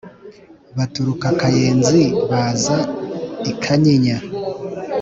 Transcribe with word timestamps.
Baturuka 0.77 1.27
Kayenzi, 1.39 2.03
baza 2.29 2.77
i 3.51 3.53
Kanyinya; 3.61 4.17